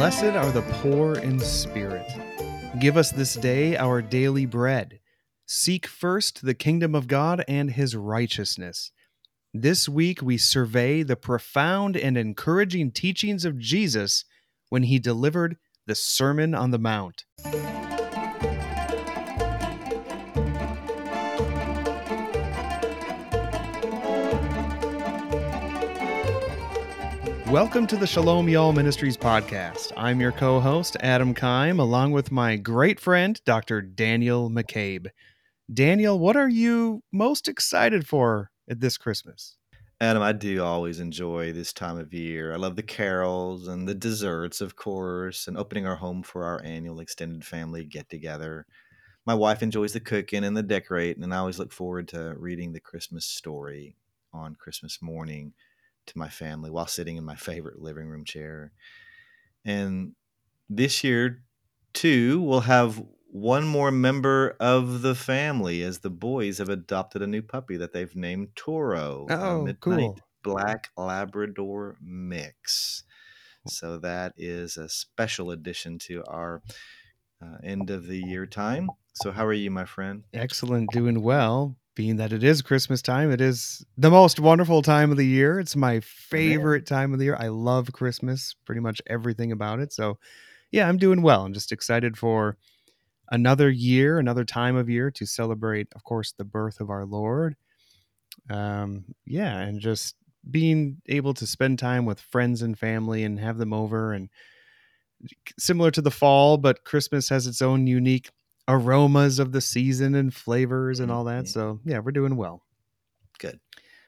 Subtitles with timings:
[0.00, 2.10] Blessed are the poor in spirit.
[2.78, 4.98] Give us this day our daily bread.
[5.44, 8.92] Seek first the kingdom of God and his righteousness.
[9.52, 14.24] This week we survey the profound and encouraging teachings of Jesus
[14.70, 17.26] when he delivered the Sermon on the Mount.
[27.50, 29.90] Welcome to the Shalom Y'all Ministries podcast.
[29.96, 33.82] I'm your co host, Adam Kime, along with my great friend, Dr.
[33.82, 35.08] Daniel McCabe.
[35.74, 39.56] Daniel, what are you most excited for at this Christmas?
[40.00, 42.52] Adam, I do always enjoy this time of year.
[42.52, 46.62] I love the carols and the desserts, of course, and opening our home for our
[46.62, 48.64] annual extended family get together.
[49.26, 52.72] My wife enjoys the cooking and the decorating, and I always look forward to reading
[52.72, 53.96] the Christmas story
[54.32, 55.52] on Christmas morning
[56.10, 58.72] to my family while sitting in my favorite living room chair.
[59.64, 60.14] And
[60.68, 61.44] this year,
[61.92, 67.26] too, we'll have one more member of the family as the boys have adopted a
[67.26, 69.26] new puppy that they've named Toro.
[69.30, 70.18] Oh, Midnight cool.
[70.42, 73.04] Black Labrador mix.
[73.66, 76.62] So that is a special addition to our
[77.42, 78.90] uh, end of the year time.
[79.14, 80.24] So, how are you, my friend?
[80.32, 81.76] Excellent, doing well.
[82.00, 85.60] Being that it is Christmas time, it is the most wonderful time of the year.
[85.60, 87.36] It's my favorite time of the year.
[87.38, 89.92] I love Christmas, pretty much everything about it.
[89.92, 90.16] So,
[90.70, 91.44] yeah, I'm doing well.
[91.44, 92.56] I'm just excited for
[93.30, 97.54] another year, another time of year to celebrate, of course, the birth of our Lord.
[98.48, 100.14] Um, yeah, and just
[100.50, 104.30] being able to spend time with friends and family and have them over and
[105.58, 108.30] similar to the fall, but Christmas has its own unique
[108.70, 111.44] aromas of the season and flavors and all that.
[111.44, 111.48] Mhm.
[111.48, 112.62] So, yeah, we're doing well.
[113.38, 113.60] Good.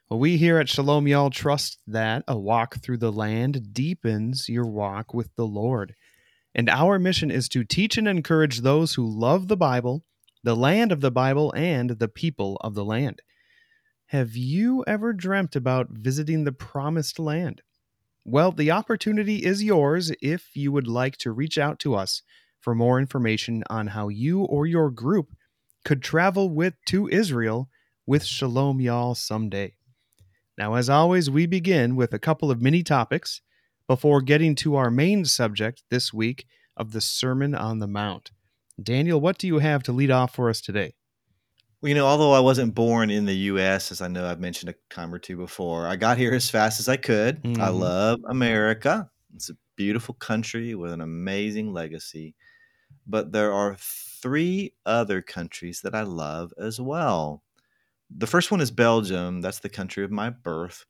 [0.08, 4.66] Well, we here at Shalom Y'all trust that a walk through the land deepens your
[4.66, 5.94] walk with the Lord.
[6.54, 10.04] And our mission is to teach and encourage those who love the Bible,
[10.42, 13.22] the land of the Bible, and the people of the land.
[14.06, 17.62] Have you ever dreamt about visiting the promised land?
[18.24, 22.22] Well, the opportunity is yours if you would like to reach out to us
[22.62, 25.34] for more information on how you or your group
[25.84, 27.68] could travel with to Israel
[28.06, 29.74] with Shalom Y'all someday.
[30.56, 33.40] Now, as always, we begin with a couple of mini topics
[33.88, 36.46] before getting to our main subject this week
[36.76, 38.30] of the Sermon on the Mount.
[38.80, 40.94] Daniel, what do you have to lead off for us today?
[41.80, 44.70] Well, you know, although I wasn't born in the US, as I know I've mentioned
[44.70, 47.40] a time or two before, I got here as fast as I could.
[47.58, 47.78] I Mhm.
[47.80, 49.10] love America.
[49.34, 52.36] It's a beautiful country with an amazing legacy.
[53.06, 57.42] But there are three other countries that I love as well.
[58.10, 59.40] The first one is Belgium.
[59.40, 60.84] That's the country of my birth.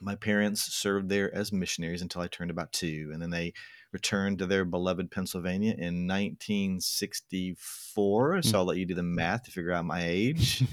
[0.00, 3.52] My parents served there as missionaries until I turned about two, and then they
[3.92, 8.42] returned to their beloved Pennsylvania in 1964.
[8.42, 8.56] So hmm.
[8.56, 10.64] I'll let you do the math to figure out my age.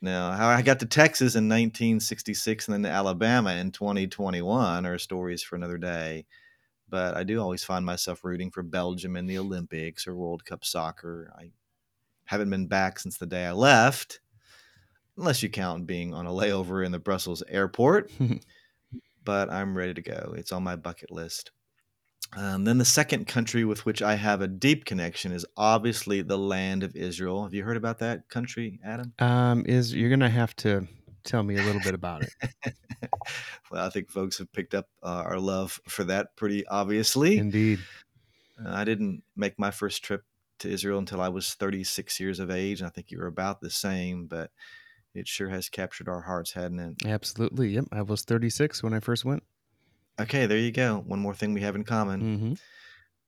[0.00, 4.98] Now, how I got to Texas in 1966 and then to Alabama in 2021 are
[4.98, 6.26] stories for another day.
[6.88, 10.64] But I do always find myself rooting for Belgium in the Olympics or World Cup
[10.64, 11.32] soccer.
[11.38, 11.50] I
[12.24, 14.20] haven't been back since the day I left,
[15.16, 18.10] unless you count being on a layover in the Brussels airport.
[19.24, 20.34] but I'm ready to go.
[20.36, 21.50] It's on my bucket list.
[22.36, 26.36] Um, then the second country with which I have a deep connection is obviously the
[26.36, 27.42] land of Israel.
[27.44, 29.14] Have you heard about that country, Adam?
[29.18, 30.86] um, is you're gonna have to
[31.28, 32.32] tell me a little bit about it.
[33.70, 37.38] well, I think folks have picked up uh, our love for that pretty obviously.
[37.38, 37.80] Indeed.
[38.64, 40.24] Uh, I didn't make my first trip
[40.60, 42.80] to Israel until I was 36 years of age.
[42.80, 44.50] And I think you were about the same, but
[45.14, 47.06] it sure has captured our hearts, hadn't it?
[47.06, 47.68] Absolutely.
[47.68, 47.84] Yep.
[47.92, 49.42] I was 36 when I first went.
[50.20, 51.04] Okay, there you go.
[51.06, 52.22] One more thing we have in common.
[52.22, 52.52] Mm-hmm.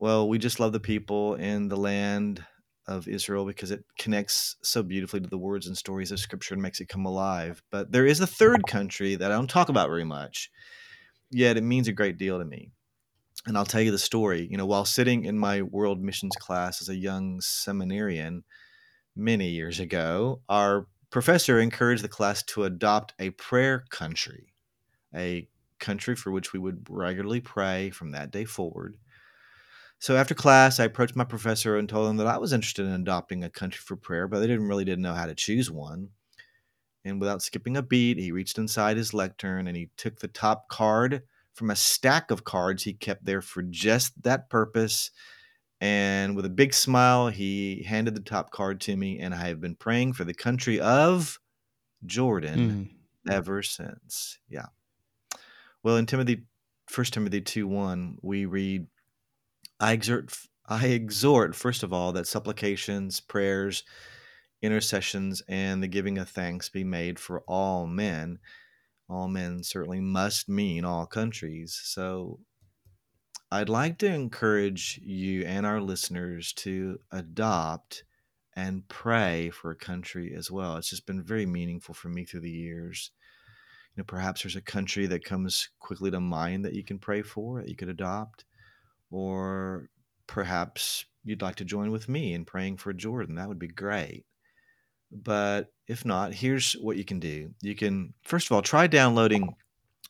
[0.00, 2.44] Well, we just love the people and the land
[2.90, 6.62] of Israel because it connects so beautifully to the words and stories of Scripture and
[6.62, 7.62] makes it come alive.
[7.70, 10.50] But there is a third country that I don't talk about very much,
[11.30, 12.70] yet it means a great deal to me.
[13.46, 14.46] And I'll tell you the story.
[14.50, 18.44] You know, while sitting in my world missions class as a young seminarian
[19.16, 24.52] many years ago, our professor encouraged the class to adopt a prayer country,
[25.14, 25.48] a
[25.78, 28.96] country for which we would regularly pray from that day forward.
[30.00, 32.92] So after class, I approached my professor and told him that I was interested in
[32.92, 36.08] adopting a country for prayer, but I didn't really didn't know how to choose one.
[37.04, 40.68] And without skipping a beat, he reached inside his lectern and he took the top
[40.68, 45.10] card from a stack of cards he kept there for just that purpose.
[45.82, 49.60] And with a big smile, he handed the top card to me, and I have
[49.60, 51.38] been praying for the country of
[52.06, 52.90] Jordan
[53.26, 53.32] Mm.
[53.32, 54.38] ever since.
[54.48, 54.66] Yeah.
[55.82, 56.44] Well, in Timothy,
[56.86, 58.86] First Timothy two one, we read,
[59.80, 60.36] I exhort
[60.68, 63.82] I exhort first of all that supplications, prayers,
[64.62, 68.38] intercessions and the giving of thanks be made for all men.
[69.08, 71.80] All men certainly must mean all countries.
[71.82, 72.40] So
[73.50, 78.04] I'd like to encourage you and our listeners to adopt
[78.54, 80.76] and pray for a country as well.
[80.76, 83.10] It's just been very meaningful for me through the years.
[83.96, 87.22] You know, perhaps there's a country that comes quickly to mind that you can pray
[87.22, 88.44] for, that you could adopt,
[89.10, 89.88] or
[90.26, 93.34] perhaps you'd like to join with me in praying for Jordan.
[93.34, 94.24] That would be great.
[95.12, 97.50] But if not, here's what you can do.
[97.60, 99.56] You can, first of all, try downloading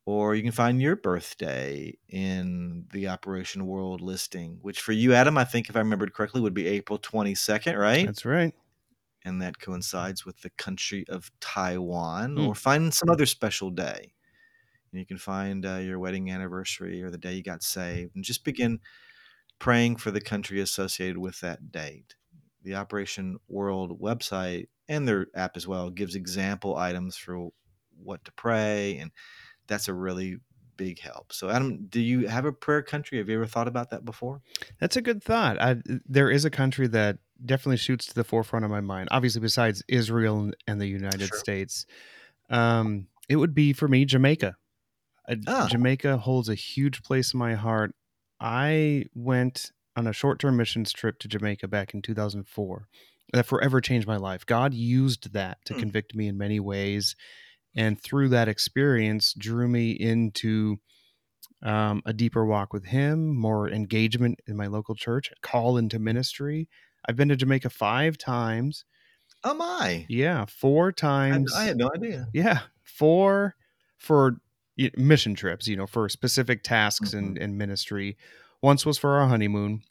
[0.07, 5.39] Or you can find your birthday in the Operation World listing, which for you, Adam,
[5.39, 8.07] I think if I remembered correctly, would be April 22nd, right?
[8.07, 8.55] That's right.
[9.25, 12.47] and that coincides with the country of Taiwan, Hmm.
[12.47, 14.14] or find some other special day.
[14.95, 18.23] And you can find uh, your wedding anniversary or the day you got saved, and
[18.23, 18.79] just begin
[19.59, 22.15] praying for the country associated with that date.
[22.63, 27.49] The Operation World website and their app as well gives example items for
[28.01, 29.11] what to pray, and
[29.67, 30.37] that's a really
[30.77, 31.33] big help.
[31.33, 33.19] So, Adam, do you have a prayer country?
[33.19, 34.43] Have you ever thought about that before?
[34.79, 35.61] That's a good thought.
[35.61, 39.09] I, there is a country that definitely shoots to the forefront of my mind.
[39.11, 41.39] Obviously, besides Israel and the United Sure.
[41.39, 41.85] States,
[42.49, 44.57] um, it would be for me Jamaica.
[45.47, 45.69] Ah.
[45.69, 47.95] Jamaica holds a huge place in my heart.
[48.41, 52.89] I went on a short-term missions trip to Jamaica back in 2004.
[53.33, 54.45] That forever changed my life.
[54.47, 55.81] God used that to Hmm.
[55.81, 57.17] convict me in many ways,
[57.77, 60.79] and through that experience, drew me into
[61.63, 65.99] um, a deeper walk with Him, more engagement in my local church, a call into
[65.99, 66.69] ministry.
[67.09, 68.85] I've been to Jamaica five times.
[69.45, 70.07] Am I?
[70.09, 71.55] Yeah, four times.
[71.55, 72.29] I had no idea.
[72.35, 73.55] Yeah, four
[73.99, 74.39] for
[74.97, 78.17] mission trips, you know, for specific tasks and, and ministry.
[78.63, 79.83] Once was for our honeymoon.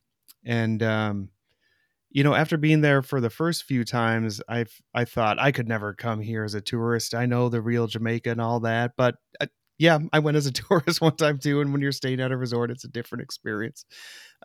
[0.45, 1.30] And, um,
[2.09, 5.68] you know, after being there for the first few times, I I thought I could
[5.68, 7.15] never come here as a tourist.
[7.15, 9.47] I know the real Jamaica and all that, but uh,
[9.80, 11.59] yeah, I went as a tourist one time too.
[11.59, 13.85] And when you're staying at a resort, it's a different experience.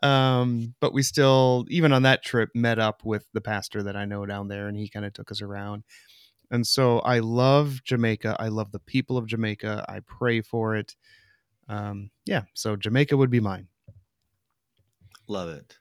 [0.03, 4.07] Um, but we still, even on that trip, met up with the pastor that I
[4.07, 5.85] know down there, and he kind of took us around.
[6.51, 8.37] And so I love Jamaica.
[8.39, 9.85] I love the people of Jamaica.
[9.89, 10.97] I pray for it.
[11.69, 13.69] Um, yeah, so Jamaica would be mine.
[15.27, 15.77] Love it.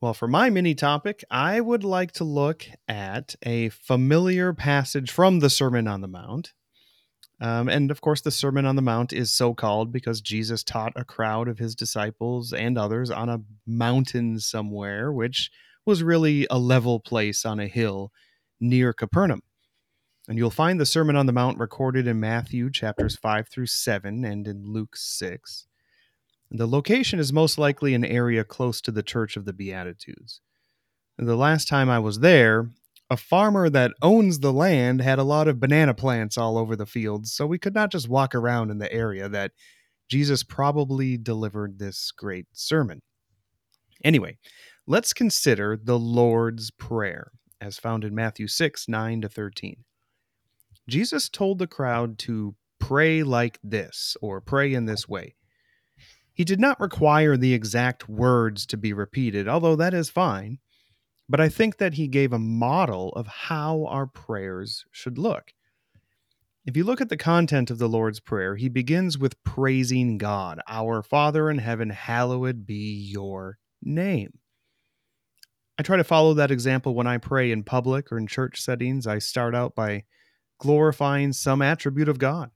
[0.00, 5.38] Well, for my mini topic, I would like to look at a familiar passage from
[5.38, 6.52] the Sermon on the Mount.
[7.40, 10.92] Um, and of course, the Sermon on the Mount is so called because Jesus taught
[10.94, 15.50] a crowd of his disciples and others on a mountain somewhere, which
[15.86, 18.12] was really a level place on a hill
[18.60, 19.42] near Capernaum.
[20.26, 24.24] And you'll find the Sermon on the Mount recorded in Matthew chapters 5 through 7
[24.24, 25.66] and in Luke 6.
[26.50, 30.40] The location is most likely an area close to the Church of the Beatitudes.
[31.18, 32.70] The last time I was there,
[33.10, 36.86] a farmer that owns the land had a lot of banana plants all over the
[36.86, 39.52] fields, so we could not just walk around in the area that
[40.08, 43.02] Jesus probably delivered this great sermon.
[44.02, 44.38] Anyway,
[44.86, 49.84] let's consider the Lord's Prayer, as found in Matthew 6 9 to 13.
[50.88, 55.34] Jesus told the crowd to pray like this or pray in this way.
[56.32, 60.58] He did not require the exact words to be repeated, although that is fine,
[61.28, 65.52] but I think that he gave a model of how our prayers should look.
[66.66, 70.60] If you look at the content of the Lord's Prayer, he begins with praising God,
[70.66, 74.38] Our Father in heaven, hallowed be your name.
[75.78, 79.06] I try to follow that example when I pray in public or in church settings.
[79.06, 80.04] I start out by
[80.64, 82.50] glorifying some attribute of God.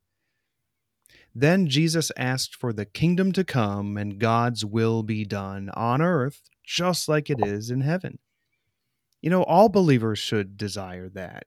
[1.34, 6.40] Then Jesus asked for the kingdom to come and God's will be done on earth
[6.64, 8.18] just like it is in heaven.
[9.20, 11.44] You know, all believers should desire that.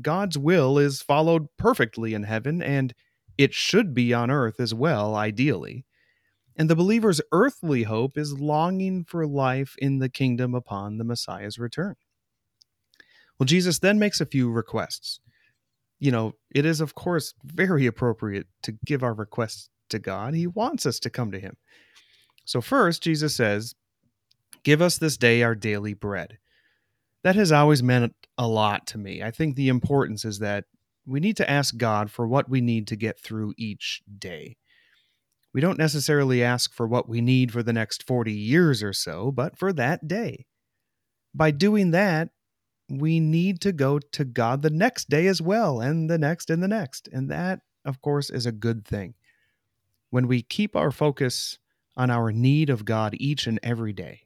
[0.00, 2.94] God's will is followed perfectly in heaven, and
[3.36, 5.84] it should be on earth as well, ideally.
[6.56, 11.58] And the believer's earthly hope is longing for life in the kingdom upon the Messiah's
[11.58, 11.96] return.
[13.38, 15.20] Well, Jesus then makes a few requests.
[16.02, 20.34] You know, it is, of course, very appropriate to give our requests to God.
[20.34, 21.56] He wants us to come to Him.
[22.44, 23.76] So, first, Jesus says,
[24.64, 26.38] Give us this day our daily bread.
[27.22, 29.22] That has always meant a lot to me.
[29.22, 30.64] I think the importance is that
[31.06, 34.56] we need to ask God for what we need to get through each day.
[35.54, 39.30] We don't necessarily ask for what we need for the next 40 years or so,
[39.30, 40.46] but for that day.
[41.32, 42.30] By doing that,
[43.00, 46.62] we need to go to God the next day as well, and the next and
[46.62, 47.08] the next.
[47.12, 49.14] And that, of course, is a good thing.
[50.10, 51.58] When we keep our focus
[51.96, 54.22] on our need of God each and every day.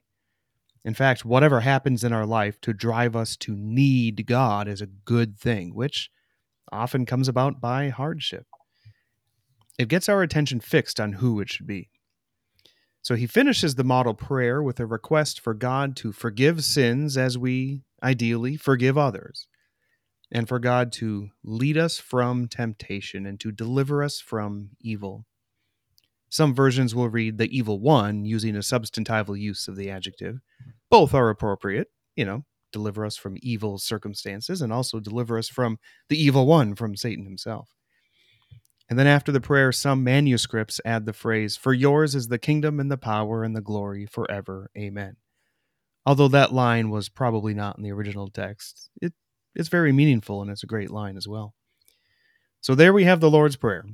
[0.84, 4.86] In fact, whatever happens in our life to drive us to need God is a
[4.86, 6.10] good thing, which
[6.70, 8.46] often comes about by hardship.
[9.78, 11.90] It gets our attention fixed on who it should be.
[13.06, 17.38] So he finishes the model prayer with a request for God to forgive sins as
[17.38, 19.46] we ideally forgive others,
[20.32, 25.24] and for God to lead us from temptation and to deliver us from evil.
[26.30, 30.40] Some versions will read the evil one using a substantival use of the adjective.
[30.90, 31.86] Both are appropriate,
[32.16, 36.74] you know, deliver us from evil circumstances and also deliver us from the evil one,
[36.74, 37.68] from Satan himself.
[38.88, 42.78] And then after the prayer, some manuscripts add the phrase, For yours is the kingdom
[42.78, 44.70] and the power and the glory forever.
[44.78, 45.16] Amen.
[46.04, 49.12] Although that line was probably not in the original text, it,
[49.56, 51.54] it's very meaningful and it's a great line as well.
[52.60, 53.84] So there we have the Lord's Prayer.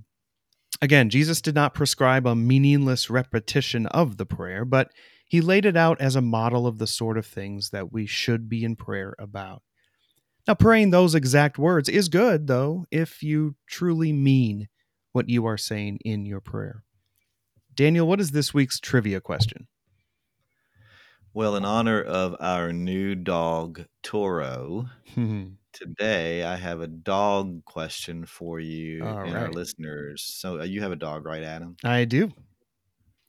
[0.82, 4.90] Again, Jesus did not prescribe a meaningless repetition of the prayer, but
[5.24, 8.48] he laid it out as a model of the sort of things that we should
[8.48, 9.62] be in prayer about.
[10.46, 14.68] Now, praying those exact words is good, though, if you truly mean
[15.12, 16.82] what you are saying in your prayer.
[17.74, 19.66] Daniel, what is this week's trivia question?
[21.34, 24.90] Well, in honor of our new dog, Toro,
[25.72, 30.22] today I have a dog question for you All and our listeners.
[30.22, 31.76] So uh, you have a dog, right, Adam?
[31.82, 32.30] I do.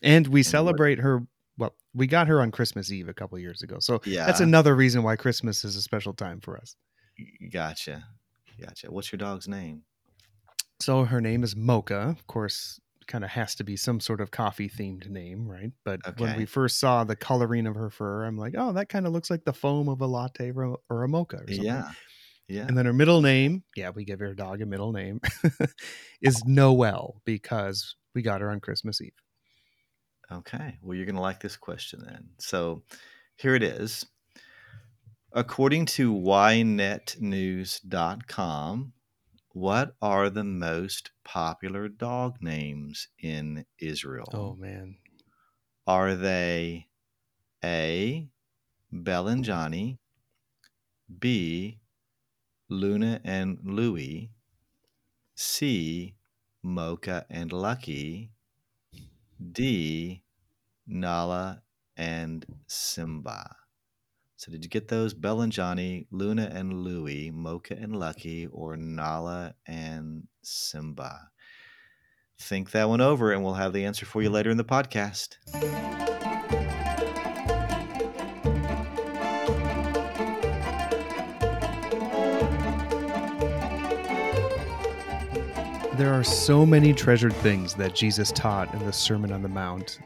[0.02, 1.26] And we what- celebrate her.
[1.58, 3.78] Well, we got her on Christmas Eve a couple years ago.
[3.80, 4.26] So Yeah.
[4.26, 6.76] that's another reason why Christmas is a special time for us.
[7.52, 8.04] Gotcha.
[8.60, 8.92] Gotcha.
[8.92, 9.84] What's your dog's name?
[10.84, 12.10] So her name is Mocha.
[12.10, 15.72] Of course, kind of has to be some sort of coffee themed name, right?
[15.86, 19.08] But when we first saw the coloring of her fur, I'm like, oh, that kind
[19.08, 21.64] of looks like the foam of a latte or or a mocha or something.
[21.64, 21.90] Yeah.
[22.50, 22.66] Yeah.
[22.68, 25.22] And then her middle name, yeah, we give her dog a middle name,
[26.22, 29.14] is Noel because we got her on Christmas Eve.
[30.30, 30.78] Okay.
[30.82, 32.32] Well, you're going to like this question then.
[32.40, 32.84] So
[33.38, 34.06] here it is.
[35.32, 38.93] According to ynetnews.com,
[39.54, 44.28] what are the most popular dog names in Israel?
[44.34, 44.98] Oh man.
[45.88, 46.90] Are they
[47.64, 48.30] A,
[48.92, 50.00] Bell and Johnny,
[51.20, 51.80] B,
[52.70, 54.32] Luna and Louie,
[55.36, 56.16] C,
[56.64, 58.32] Mocha and Lucky,
[59.40, 60.24] D,
[60.88, 61.64] Nala
[61.98, 63.63] and Simba?
[64.44, 65.14] So, did you get those?
[65.14, 71.30] Bell and Johnny, Luna and Louie, Mocha and Lucky, or Nala and Simba?
[72.42, 75.38] Think that one over, and we'll have the answer for you later in the podcast.
[85.98, 90.00] There are so many treasured things that Jesus taught in the Sermon on the Mount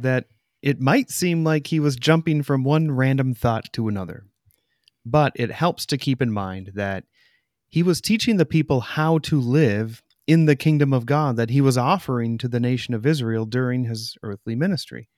[0.00, 0.26] that
[0.62, 4.24] it might seem like he was jumping from one random thought to another.
[5.04, 7.04] But it helps to keep in mind that
[7.68, 11.60] he was teaching the people how to live in the kingdom of God that he
[11.60, 15.08] was offering to the nation of Israel during his earthly ministry.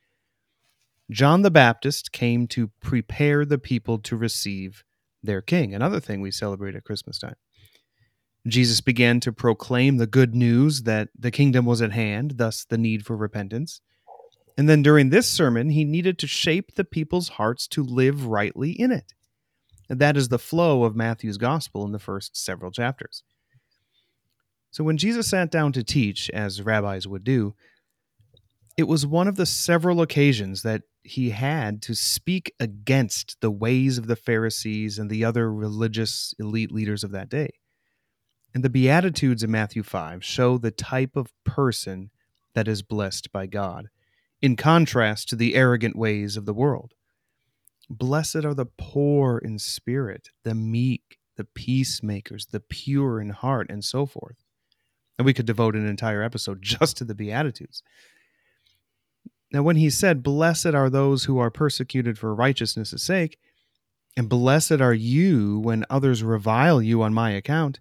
[1.11, 4.85] John the Baptist came to prepare the people to receive
[5.23, 7.37] their king, another thing we celebrate at Christmas time.
[8.47, 12.79] Jesus began to proclaim the good news that the kingdom was at hand, thus the
[12.79, 13.81] need for repentance.
[14.57, 18.71] And then during this sermon, he needed to shape the people's hearts to live rightly
[18.73, 19.15] in it.
[19.89, 23.23] And that is the flow of Matthew's gospel in the first several chapters.
[24.71, 27.55] So when Jesus sat down to teach, as rabbis would do,
[28.77, 33.99] it was one of the several occasions that he had to speak against the ways
[33.99, 37.51] of the Pharisees and the other religious elite leaders of that day.
[38.55, 42.11] And the Beatitudes in Matthew 5 show the type of person
[42.55, 43.89] that is blessed by God,
[44.43, 46.93] in contrast to the arrogant ways of the world.
[47.89, 53.85] Blessed are the poor in spirit, the meek, the peacemakers, the pure in heart, and
[53.85, 54.37] so forth.
[55.19, 57.83] And we could devote an entire episode just to the Beatitudes.
[59.53, 63.39] Now, when he said, Blessed are those who are persecuted for righteousness' sake,
[64.17, 67.81] and blessed are you when others revile you on my account,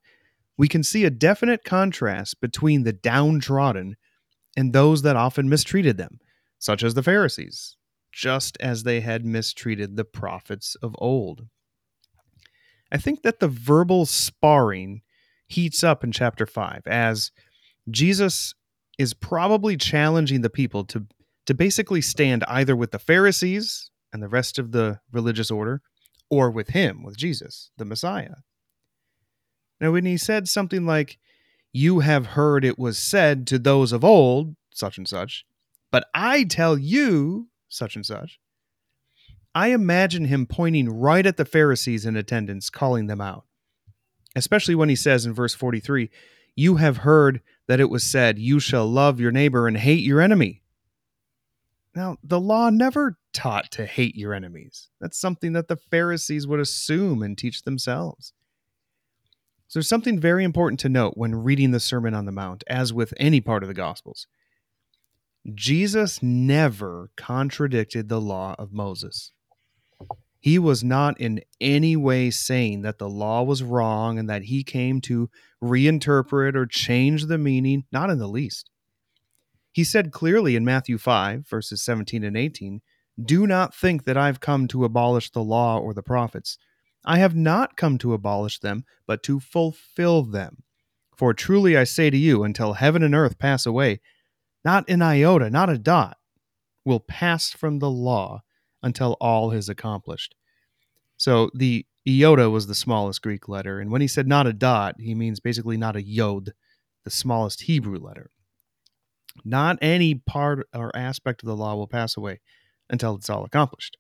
[0.58, 3.96] we can see a definite contrast between the downtrodden
[4.56, 6.20] and those that often mistreated them,
[6.62, 7.76] such as the Pharisees,
[8.14, 11.48] just as they had mistreated the prophets of old.
[12.92, 15.02] I think that the verbal sparring
[15.48, 17.32] heats up in chapter 5 as
[17.90, 18.54] Jesus
[19.00, 21.08] is probably challenging the people to
[21.48, 25.82] to basically stand either with the Pharisees and the rest of the religious order
[26.30, 28.36] or with him, with Jesus, the Messiah.
[29.80, 31.18] Now, when he said something like,
[31.74, 35.44] You have heard it was said to those of old, such and such,
[35.92, 38.40] but I tell you, such and such,
[39.54, 43.46] I imagine him pointing right at the Pharisees in attendance, calling them out.
[44.36, 46.10] Especially when he says in verse 43,
[46.56, 50.22] You have heard that it was said, You shall love your neighbor and hate your
[50.22, 50.62] enemy.
[51.94, 54.90] Now, the law never taught to hate your enemies.
[55.02, 58.32] That's something that the Pharisees would assume and teach themselves.
[59.68, 62.94] So there's something very important to note when reading the Sermon on the Mount, as
[62.94, 64.28] with any part of the Gospels.
[65.54, 69.32] Jesus never contradicted the law of Moses.
[70.40, 74.64] He was not in any way saying that the law was wrong and that he
[74.64, 75.30] came to
[75.64, 78.70] reinterpret or change the meaning, not in the least.
[79.72, 82.82] He said clearly in Matthew 5, verses 17 and 18,
[83.24, 86.58] Do not think that I've come to abolish the law or the prophets.
[87.06, 90.64] I have not come to abolish them, but to fulfill them.
[91.16, 94.02] For truly I say to you, until heaven and earth pass away,
[94.64, 96.18] not an iota, not a dot,
[96.86, 98.42] will pass from the law
[98.84, 100.36] until all is accomplished.
[101.18, 103.80] So the iota was the smallest Greek letter.
[103.80, 106.54] And when he said not a dot, he means basically not a yod,
[107.04, 108.32] the smallest Hebrew letter.
[109.46, 112.42] Not any part or aspect of the law will pass away
[112.90, 113.98] until it's all accomplished.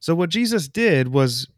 [0.00, 1.48] So, what Jesus did was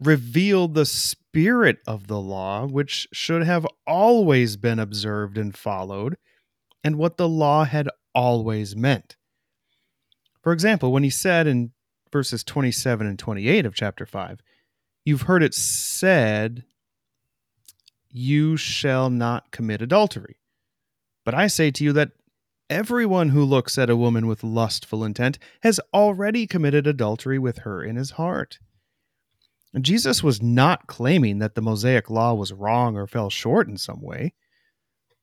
[0.00, 6.16] reveal the spirit of the law, which should have always been observed and followed,
[6.82, 9.16] and what the law had always meant.
[10.42, 11.72] For example, when he said in
[12.12, 14.40] verses 27 and 28 of chapter 5,
[15.04, 16.64] You've heard it said,
[18.10, 20.36] You shall not commit adultery.
[21.24, 22.12] But I say to you that
[22.68, 27.82] everyone who looks at a woman with lustful intent has already committed adultery with her
[27.82, 28.58] in his heart.
[29.80, 34.02] Jesus was not claiming that the Mosaic law was wrong or fell short in some
[34.02, 34.34] way.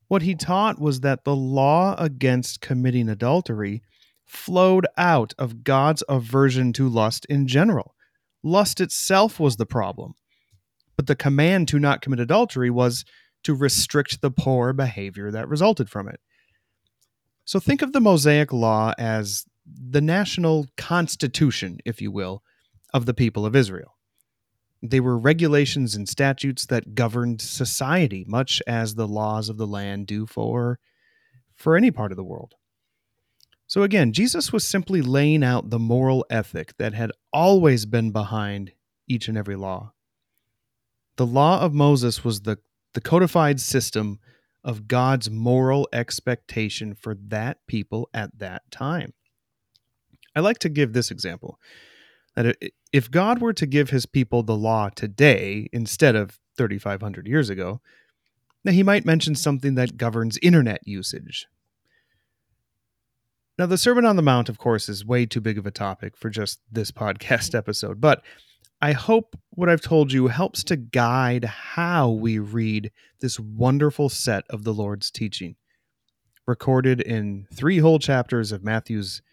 [0.08, 3.82] What he taught was that the law against committing adultery
[4.26, 7.96] flowed out of God's aversion to lust in general.
[8.44, 10.14] Lust itself was the problem,
[10.96, 13.04] but the command to not commit adultery was
[13.44, 16.20] to restrict the poor behavior that resulted from it.
[17.46, 22.44] So think of the Mosaic Law as the national constitution, if you will,
[22.94, 23.97] of the people of Israel.
[24.82, 30.08] They were regulations and statutes that governed society, much as the laws of the land
[30.08, 30.80] do for,
[31.56, 32.54] for any part of the world.
[33.66, 38.72] So again, Jesus was simply laying out the moral ethic that had always been behind
[39.08, 39.94] each and every law.
[41.18, 42.60] The law of Moses was the,
[42.94, 44.20] the codified system
[44.64, 49.14] of God's moral expectation for that people at that time.
[50.36, 51.60] I like to give this example
[52.38, 52.56] that
[52.94, 57.82] if God were to give his people the law today instead of 3,500 years ago,
[58.64, 61.48] then he might mention something that governs internet usage.
[63.58, 66.16] Now, the Sermon on the Mount, of course, is way too big of a topic
[66.16, 68.22] for just this podcast episode, but
[68.80, 74.44] I hope what I've told you helps to guide how we read this wonderful set
[74.52, 75.56] of the Lord's teaching,
[76.46, 79.24] recorded in three whole chapters of Matthew's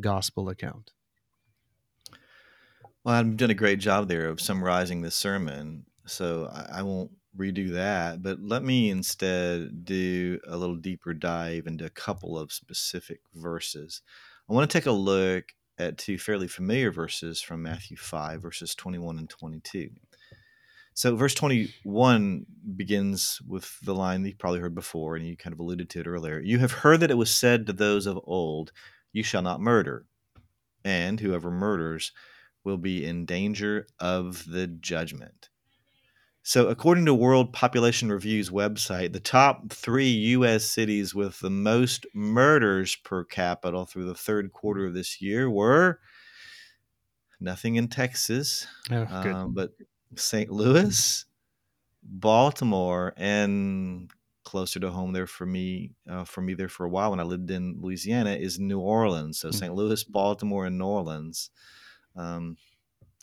[0.00, 0.92] gospel account.
[3.04, 7.10] Well, I've done a great job there of summarizing the sermon, so I, I won't
[7.36, 8.22] redo that.
[8.22, 14.00] But let me instead do a little deeper dive into a couple of specific verses.
[14.48, 18.74] I want to take a look at two fairly familiar verses from Matthew 5, verses
[18.74, 19.90] 21 and 22.
[20.94, 25.52] So, verse 21 begins with the line that you probably heard before, and you kind
[25.52, 26.38] of alluded to it earlier.
[26.38, 28.72] You have heard that it was said to those of old,
[29.12, 30.06] You shall not murder,
[30.84, 32.12] and whoever murders
[32.64, 35.50] will be in danger of the judgment.
[36.46, 40.64] So, according to World Population Review's website, the top three U.S.
[40.64, 46.00] cities with the most murders per capita through the third quarter of this year were
[47.40, 49.70] nothing in Texas, Oh, um, but
[50.16, 50.50] St.
[50.50, 51.24] Louis,
[52.02, 54.10] Baltimore, and
[54.44, 57.24] closer to home there for me, uh, for me there for a while when I
[57.24, 59.38] lived in Louisiana is New Orleans.
[59.38, 59.54] So Mm.
[59.54, 59.74] St.
[59.74, 61.50] Louis, Baltimore, and New Orleans.
[62.16, 62.56] Um,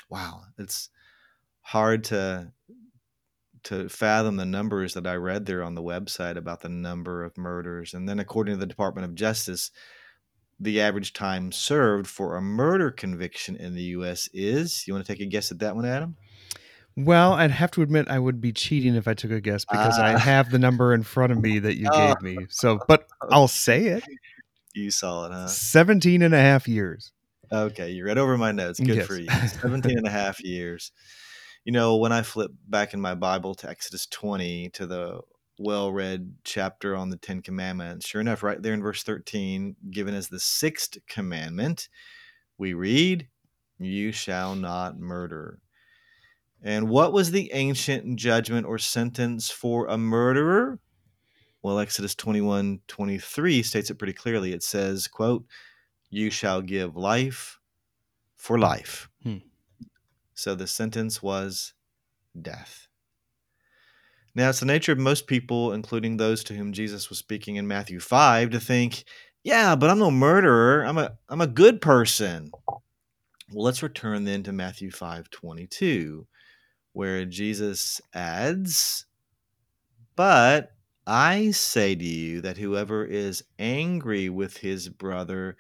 [0.10, 0.90] wow, it's
[1.62, 2.52] hard to
[3.64, 7.38] to fathom the numbers that I read there on the website about the number of
[7.38, 7.94] murders.
[7.94, 9.70] And then according to the Department of Justice,
[10.60, 14.28] the average time served for a murder conviction in the U.S.
[14.34, 14.88] is.
[14.88, 16.18] You want to take a guess at that one, Adam?
[16.98, 19.98] Well, I'd have to admit I would be cheating if I took a guess because
[20.00, 20.18] I Ah.
[20.18, 21.98] have the number in front of me that you Oh.
[22.16, 22.48] gave me.
[22.50, 24.04] So, but I'll say it
[24.74, 25.48] You saw it, huh?
[25.48, 27.12] 17 and a half years.
[27.52, 28.80] Okay, you read over my notes.
[28.80, 29.08] Good Yes.
[29.08, 29.28] for you.
[29.30, 30.92] 17 and a half years.
[31.66, 35.22] You know, when I flip back in my Bible to Exodus 20 to the
[35.60, 40.14] well read chapter on the Ten Commandments, sure enough, right there in verse 13, given
[40.16, 41.90] as the sixth commandment,
[42.58, 43.28] we read,
[43.78, 45.60] You shall not murder.
[46.64, 50.80] And what was the ancient judgment or sentence for a murderer?
[51.64, 54.54] Well, Exodus 21 23 states it pretty clearly.
[54.54, 55.46] It says, quote,
[56.12, 57.60] You shall give life
[58.36, 59.10] for life.
[59.24, 59.38] Hmm.
[60.36, 61.74] So the sentence was
[62.40, 62.88] death.
[64.34, 67.68] Now, it's the nature of most people, including those to whom Jesus was speaking in
[67.68, 69.04] Matthew 5, to think,
[69.44, 70.84] yeah, but I'm no murderer.
[70.86, 72.52] I'm a I'm a good person.
[72.68, 76.28] Well, let's return then to Matthew 5 22,
[76.94, 79.06] where Jesus adds,
[80.16, 80.72] But
[81.06, 85.58] I say to you that whoever is angry with his brother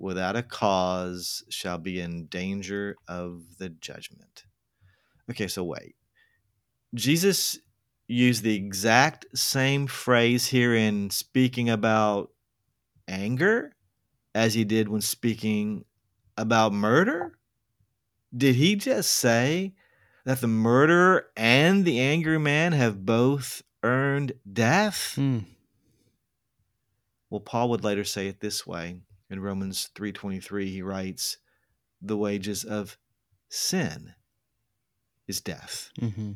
[0.00, 4.44] without a cause shall be in danger of the judgment.
[5.30, 5.94] Okay, so wait.
[6.94, 7.58] Jesus
[8.08, 12.30] used the exact same phrase here in speaking about
[13.06, 13.76] anger
[14.34, 15.84] as he did when speaking
[16.36, 17.38] about murder?
[18.36, 19.74] Did he just say
[20.24, 25.14] that the murderer and the angry man have both earned death?
[25.16, 25.40] Hmm.
[27.28, 29.02] Well, Paul would later say it this way.
[29.30, 31.38] In Romans 3:23 he writes,
[32.02, 32.98] "The wages of
[33.48, 34.14] sin
[35.26, 36.32] is death." hmm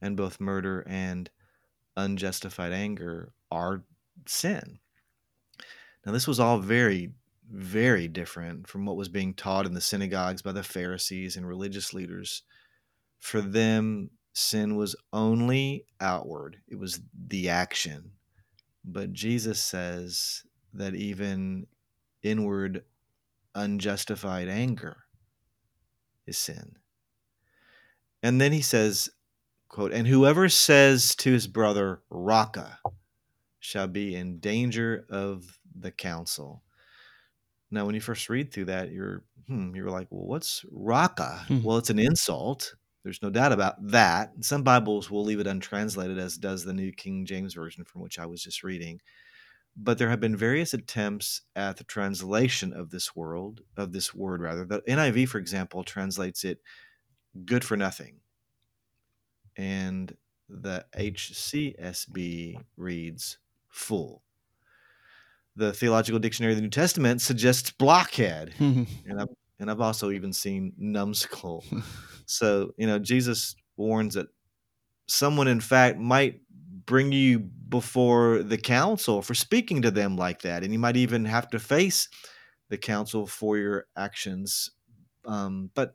[0.00, 1.30] And both murder and
[1.96, 3.84] unjustified anger are
[4.26, 4.80] sin.
[6.04, 7.14] Now this was all very
[7.52, 11.92] very different from what was being taught in the synagogues by the Pharisees and religious
[11.92, 12.42] leaders.
[13.18, 16.62] For them, sin was only outward.
[16.66, 18.12] It was the action.
[18.84, 21.66] But Jesus says that even
[22.22, 22.84] inward
[23.54, 25.04] unjustified anger
[26.26, 26.76] is sin.
[28.22, 29.10] And then he says,
[29.68, 32.78] quote, and whoever says to his brother, Raca,
[33.58, 36.62] shall be in danger of the council.
[37.70, 41.44] Now, when you first read through that, you're hmm, you're like, well, what's Raca?
[41.48, 41.62] Hmm.
[41.62, 42.74] Well, it's an insult.
[43.02, 44.32] There's no doubt about that.
[44.40, 48.18] Some Bibles will leave it untranslated, as does the New King James Version, from which
[48.18, 49.00] I was just reading.
[49.76, 54.42] But there have been various attempts at the translation of this world, of this word
[54.42, 54.64] rather.
[54.64, 56.60] The NIV, for example, translates it
[57.44, 58.16] good for nothing.
[59.56, 60.14] And
[60.48, 64.22] the HCSB reads full.
[65.56, 68.54] The Theological Dictionary of the New Testament suggests blockhead.
[68.60, 71.64] And I've, and I've also even seen numbskull.
[72.24, 74.28] So, you know, Jesus warns that
[75.06, 76.40] someone, in fact, might
[76.92, 80.62] bring you before the council for speaking to them like that.
[80.62, 82.06] And you might even have to face
[82.68, 84.70] the council for your actions.
[85.24, 85.94] Um, but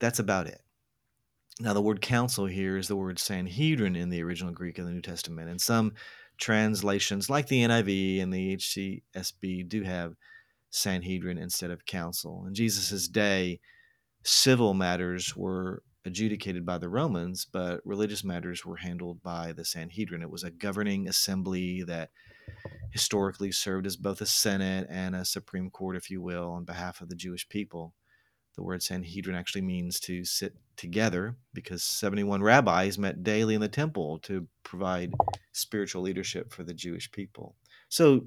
[0.00, 0.60] that's about it.
[1.60, 4.90] Now, the word council here is the word Sanhedrin in the original Greek of the
[4.90, 5.48] New Testament.
[5.48, 5.92] And some
[6.38, 10.16] translations, like the NIV and the HCSB, do have
[10.70, 12.46] Sanhedrin instead of council.
[12.48, 13.60] In Jesus' day,
[14.24, 20.22] civil matters were adjudicated by the Romans, but religious matters were handled by the Sanhedrin.
[20.22, 22.10] It was a governing assembly that
[22.90, 27.00] historically served as both a senate and a supreme court, if you will, on behalf
[27.00, 27.94] of the Jewish people.
[28.56, 33.68] The word Sanhedrin actually means to sit together because 71 rabbis met daily in the
[33.68, 35.12] temple to provide
[35.52, 37.54] spiritual leadership for the Jewish people.
[37.88, 38.26] So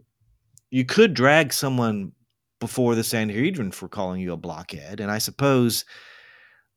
[0.70, 2.14] you could drag someone
[2.62, 5.84] before the Sanhedrin for calling you a blockhead, and I suppose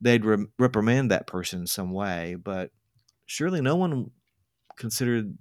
[0.01, 2.71] they'd re- reprimand that person in some way, but
[3.27, 4.11] surely no one
[4.77, 5.37] considered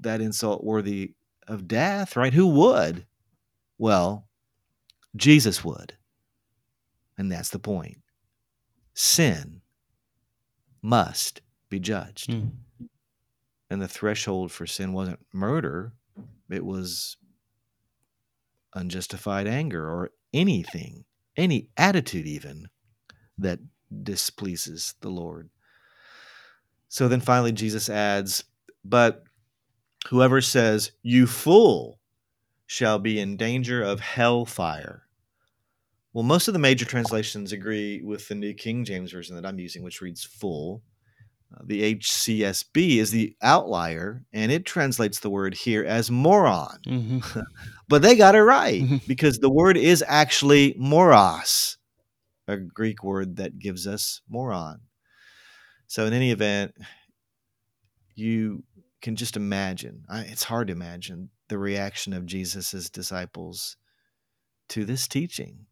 [0.00, 1.14] that insult worthy
[1.48, 2.32] of death, right?
[2.32, 3.06] Who would?
[3.78, 4.28] Well,
[5.14, 5.94] Jesus would.
[7.18, 7.98] And that's the point.
[8.94, 9.62] Sin
[10.82, 12.32] must be judged.
[12.32, 12.48] Hmm.
[13.70, 15.92] And the threshold for sin wasn't murder,
[16.48, 17.16] it was
[18.74, 21.04] unjustified anger or anything,
[21.36, 22.68] any attitude even
[23.38, 23.58] that
[24.02, 25.50] displeases the Lord.
[26.88, 28.44] So then finally, Jesus adds,
[28.84, 29.24] But
[30.08, 31.98] whoever says, You fool,
[32.66, 35.02] shall be in danger of hellfire.
[36.12, 39.58] Well, most of the major translations agree with the New King James Version that I'm
[39.58, 40.82] using, which reads full.
[41.54, 46.78] Uh, The HCSB is the outlier, and it translates the word here as moron.
[46.86, 47.18] hmm
[47.88, 49.06] But they got it right Mhm.
[49.06, 51.76] because the word is actually moros,
[52.46, 54.80] a Greek word that gives us moron.
[55.86, 56.74] So, in any event,
[58.14, 58.64] you
[59.02, 63.76] can just imagine, I, it's hard to imagine the reaction of Jesus' disciples
[64.70, 65.66] to this teaching.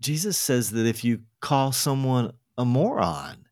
[0.00, 3.46] Jesus says that if you call someone a moron,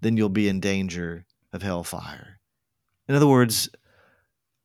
[0.00, 2.40] then you'll be in danger of hellfire.
[3.08, 3.68] In other words,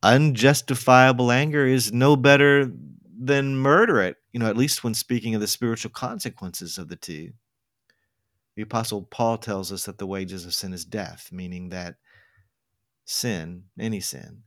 [0.04, 2.72] unjustifiable anger is no better
[3.20, 6.96] than murder it, you know, at least when speaking of the spiritual consequences of the
[6.96, 7.34] two.
[8.56, 11.96] The Apostle Paul tells us that the wages of sin is death, meaning that
[13.06, 14.44] sin, any sin,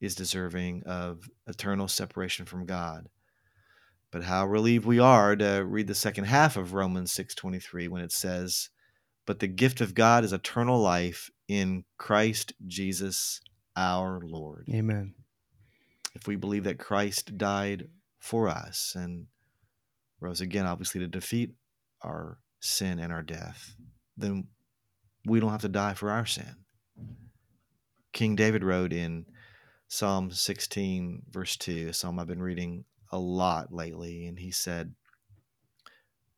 [0.00, 3.08] is deserving of eternal separation from God.
[4.10, 8.12] But how relieved we are to read the second half of Romans 6:23 when it
[8.12, 8.68] says,
[9.26, 13.40] "But the gift of God is eternal life in Christ Jesus
[13.74, 15.14] our Lord." Amen.
[16.14, 17.88] if we believe that Christ died
[18.24, 19.26] for us and
[20.18, 21.50] rose again, obviously, to defeat
[22.00, 23.76] our sin and our death,
[24.16, 24.46] then
[25.26, 26.56] we don't have to die for our sin.
[28.14, 29.26] King David wrote in
[29.88, 34.94] Psalm 16, verse 2, a psalm I've been reading a lot lately, and he said,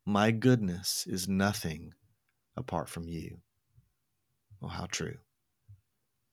[0.05, 1.92] My goodness is nothing
[2.57, 3.38] apart from you.
[4.61, 5.18] Oh, how true.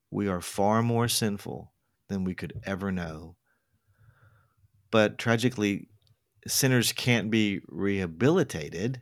[0.09, 1.71] We are far more sinful
[2.09, 3.35] than we could ever know.
[4.93, 5.87] But tragically,
[6.45, 9.01] sinners can't be rehabilitated.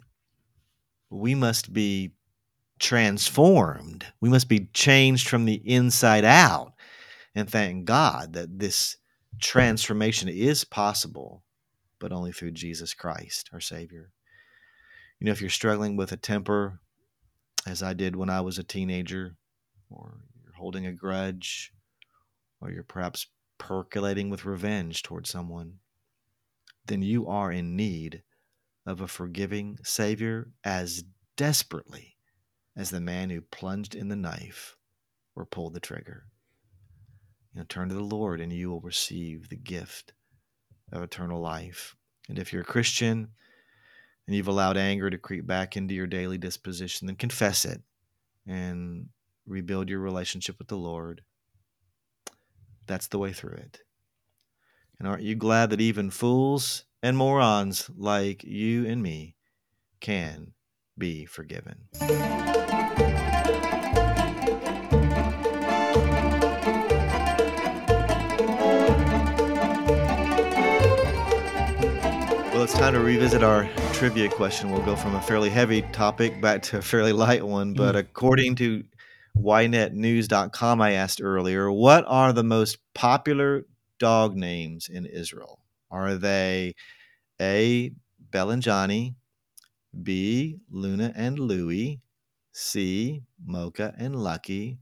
[1.10, 2.13] We must be
[2.80, 4.06] transformed.
[4.21, 6.71] We must be changed from the inside out.
[7.36, 8.95] And thank God that this
[9.41, 11.43] transformation is possible,
[11.99, 14.13] but only through Jesus Christ, our Savior.
[15.19, 16.80] You know, if you're struggling with a temper,
[17.67, 19.36] as I did when I was a teenager,
[19.89, 21.73] or you're holding a grudge,
[22.62, 23.27] or you're perhaps
[23.62, 25.76] percolating with revenge toward someone,
[26.88, 28.24] then you are in need
[28.88, 31.04] of a forgiving Savior as
[31.38, 32.17] desperately
[32.76, 34.78] as the man who plunged in the knife
[35.36, 36.24] or pulled the trigger.
[37.54, 40.13] You know, turn to the Lord and you will receive the gift
[40.91, 41.95] of eternal life.
[42.28, 43.28] And if you're a Christian
[44.26, 47.84] and you've allowed anger to creep back into your daily disposition, then confess it
[48.47, 49.10] and
[49.45, 51.21] rebuild your relationship with the Lord.
[52.91, 53.80] That's the way through it.
[54.99, 59.38] And aren't you glad that even fools and morons like you and me
[60.01, 60.51] can
[60.97, 61.88] be forgiven?
[72.51, 74.69] Well, it's time to revisit our trivia question.
[74.69, 77.73] We'll go from a fairly heavy topic back to a fairly light one.
[77.73, 77.99] But mm.
[77.99, 78.84] according to
[79.38, 83.65] ynetnews.com, I asked earlier, what are the most popular
[84.00, 85.60] dog names in Israel?
[85.89, 86.76] Are they
[87.41, 89.15] A, Bell and Johnny,
[90.04, 92.02] B, Luna and Louie,
[92.54, 94.80] C, Mocha and Lucky,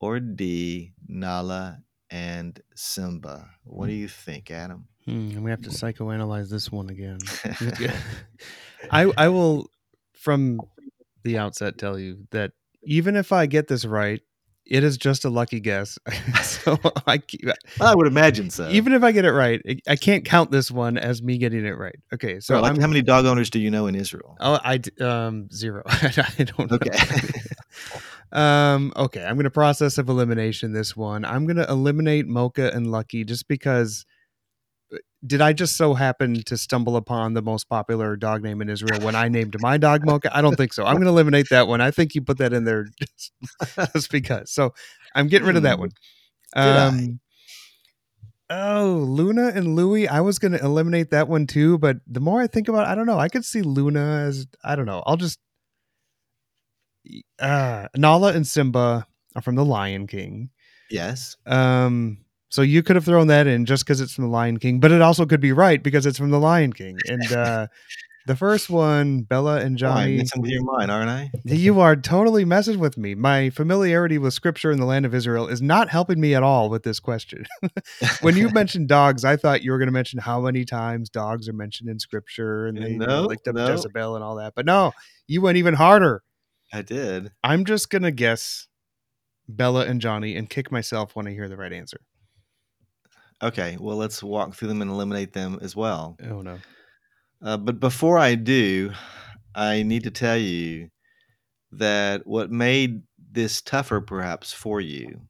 [0.00, 3.50] or D, Nala and Simba?
[3.64, 4.88] What do you think, Adam?
[5.04, 7.18] Hmm, we have to psychoanalyze this one again.
[8.90, 9.70] I I will
[10.12, 10.60] from
[11.22, 12.52] the outset tell you that
[12.86, 14.20] even if I get this right,
[14.66, 15.98] it is just a lucky guess.
[16.42, 17.20] so I
[17.80, 18.68] I would imagine so.
[18.68, 21.78] even if I get it right, I- can't count this one as me getting it
[21.78, 21.96] right.
[22.12, 24.36] Okay, so so, like, how many dog owners do you know in Israel?
[24.40, 25.82] Oh, I um zero.
[25.86, 26.76] I don't know.
[26.76, 26.98] Okay.
[28.32, 28.92] um.
[28.96, 31.24] Okay, I'm gonna process of elimination this one.
[31.24, 34.04] I'm gonna eliminate Mocha and Lucky just because.
[35.26, 39.00] Did I just so happen to stumble upon the most popular dog name in Israel
[39.00, 40.36] when I named my dog Mocha?
[40.36, 40.84] I don't think so.
[40.84, 41.80] I'm going to eliminate that one.
[41.80, 43.32] I think you put that in there just,
[43.94, 44.50] just because.
[44.52, 44.74] So
[45.14, 45.90] I'm getting rid of that one.
[46.54, 46.60] Hmm.
[46.60, 46.86] I?
[46.86, 47.20] Um,
[48.50, 50.06] oh, Luna and Louie.
[50.08, 52.90] I was going to eliminate that one too, but the more I think about it,
[52.90, 53.18] I don't know.
[53.18, 55.02] I could see Luna as, I don't know.
[55.06, 55.38] I'll just.
[57.38, 60.50] Uh, Nala and Simba are from The Lion King.
[60.90, 61.36] Yes.
[61.46, 62.18] Um,
[62.56, 64.90] so you could have thrown that in just because it's from the Lion King, but
[64.90, 66.96] it also could be right because it's from the Lion King.
[67.06, 67.66] And uh,
[68.26, 71.30] the first one, Bella and Johnny, messing with your mind, aren't I?
[71.44, 73.14] you are totally messing with me.
[73.14, 76.70] My familiarity with Scripture in the land of Israel is not helping me at all
[76.70, 77.44] with this question.
[78.22, 81.50] when you mentioned dogs, I thought you were going to mention how many times dogs
[81.50, 83.70] are mentioned in Scripture and they you know, No, licked up no.
[83.70, 84.54] Jezebel and all that.
[84.56, 84.92] But no,
[85.26, 86.22] you went even harder.
[86.72, 87.32] I did.
[87.44, 88.66] I'm just going to guess
[89.46, 92.00] Bella and Johnny and kick myself when I hear the right answer.
[93.42, 96.16] Okay, well, let's walk through them and eliminate them as well.
[96.30, 96.58] Oh no.
[97.42, 98.92] Uh, but before I do,
[99.54, 100.88] I need to tell you
[101.72, 105.20] that what made this tougher perhaps for you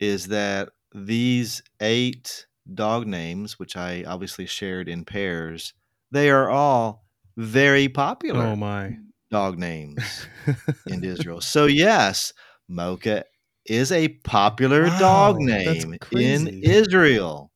[0.00, 5.74] is that these eight dog names, which I obviously shared in pairs,
[6.10, 7.04] they are all
[7.36, 8.96] very popular Oh my.
[9.30, 10.26] dog names
[10.86, 11.40] in Israel.
[11.42, 12.32] So yes,
[12.68, 13.24] Mocha
[13.66, 16.48] is a popular dog Wow, that's name in.
[16.62, 17.50] Israel.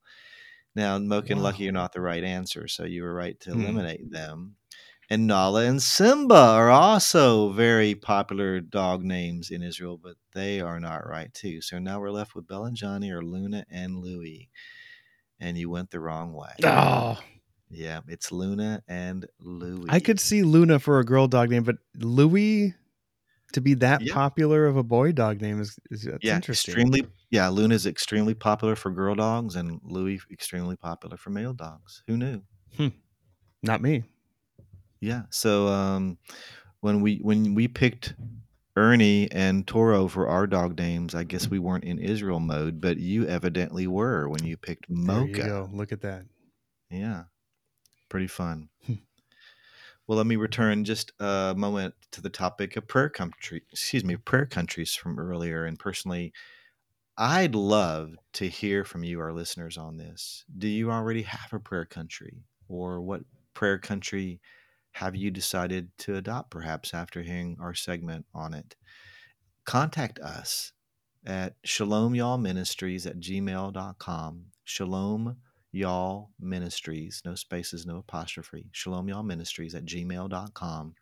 [0.74, 1.68] Now, Mocha and Lucky Wow.
[1.70, 3.60] are not the right answer, so you were right to Hmm.
[3.60, 4.56] eliminate them.
[5.10, 10.78] And Nala and Simba are also very popular dog names in Israel, but they are
[10.80, 11.62] not right too.
[11.62, 14.50] So now we're left with Belle and Johnny or Luna and Louie.
[15.40, 16.54] And you went the wrong way.
[16.64, 17.18] Oh,
[17.70, 19.86] Yeah, it's Luna and Louie.
[19.90, 22.74] I could see Luna for a girl dog name, but Louis
[23.52, 24.12] to be that Yeah.
[24.14, 26.72] popular of a boy dog name is, is that's yeah, interesting.
[26.72, 27.06] extremely.
[27.30, 32.02] Yeah, Luna is extremely popular for girl dogs, and Louis extremely popular for male dogs.
[32.06, 32.42] Who knew?
[33.62, 34.04] Not me.
[35.00, 35.22] Yeah.
[35.30, 36.18] So um,
[36.80, 38.14] when we when we picked
[38.76, 42.98] Ernie and Toro for our dog names, I guess we weren't in Israel mode, but
[42.98, 45.26] you evidently were when you picked There Mocha.
[45.28, 45.68] you go.
[45.72, 46.24] Look at that.
[46.90, 47.24] Yeah.
[48.08, 48.68] Pretty fun.
[50.08, 54.16] Well, let me return just a moment to the topic of prayer country, excuse me,
[54.16, 55.66] prayer countries from earlier.
[55.66, 56.32] And personally,
[57.18, 60.46] I'd love to hear from you, our listeners, on this.
[60.56, 62.38] Do you already have a prayer country?
[62.68, 63.20] Or what
[63.52, 64.40] prayer country
[64.92, 68.76] have you decided to adopt, perhaps after hearing our segment on it?
[69.66, 70.72] Contact us
[71.26, 74.44] at Shalom Y'all Ministries at gmail.com.
[74.64, 75.36] Shalom
[75.72, 78.66] Y'all Ministries, no spaces, no apostrophe.
[78.72, 80.94] Shalom Y'all Ministries at gmail.com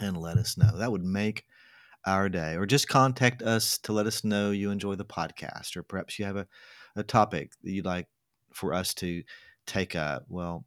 [0.00, 0.78] and let us know.
[0.78, 1.44] That would make
[2.06, 2.54] our day.
[2.54, 6.24] Or just contact us to let us know you enjoy the podcast, or perhaps you
[6.24, 6.46] have a,
[6.94, 8.06] a topic that you'd like
[8.52, 9.22] for us to
[9.66, 10.24] take up.
[10.28, 10.64] Well,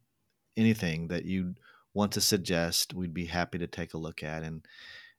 [0.56, 1.54] anything that you
[1.94, 4.42] want to suggest, we'd be happy to take a look at.
[4.42, 4.64] And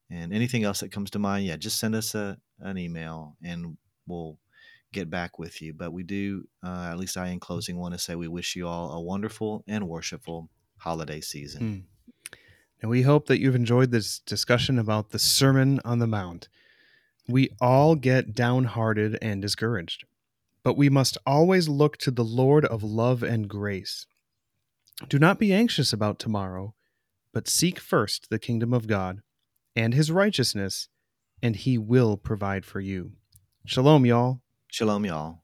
[0.09, 3.77] and anything else that comes to mind, yeah, just send us a an email and
[4.07, 4.37] we'll
[4.93, 5.73] get back with you.
[5.73, 8.67] But we do, uh, at least I, in closing, want to say we wish you
[8.67, 11.61] all a wonderful and worshipful holiday season.
[11.61, 12.33] Hmm.
[12.81, 16.49] And we hope that you've enjoyed this discussion about the Sermon on the Mount.
[17.27, 20.05] We all get downhearted and discouraged,
[20.63, 24.07] but we must always look to the Lord of love and grace.
[25.07, 26.73] Do not be anxious about tomorrow,
[27.33, 29.21] but seek first the kingdom of God
[29.75, 30.89] and his righteousness,
[31.41, 33.11] and he will provide for you.
[33.65, 34.41] Shalom, y'all.
[34.71, 35.43] Shalom, y'all.